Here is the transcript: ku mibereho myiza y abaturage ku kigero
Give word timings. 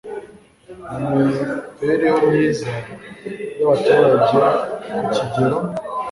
ku 0.85 0.97
mibereho 1.09 2.17
myiza 2.29 2.69
y 3.57 3.61
abaturage 4.01 4.61
ku 4.99 5.01
kigero 5.15 5.57